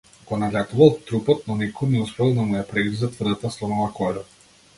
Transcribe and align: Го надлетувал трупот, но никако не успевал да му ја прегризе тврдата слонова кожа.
Го 0.29 0.37
надлетувал 0.43 0.95
трупот, 1.09 1.43
но 1.49 1.57
никако 1.59 1.89
не 1.91 2.01
успевал 2.05 2.33
да 2.39 2.47
му 2.49 2.59
ја 2.61 2.65
прегризе 2.73 3.11
тврдата 3.19 3.53
слонова 3.59 3.93
кожа. 4.01 4.27